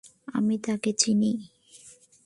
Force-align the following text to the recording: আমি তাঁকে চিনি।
আমি 0.33 0.55
তাঁকে 0.57 0.91
চিনি। 0.93 1.31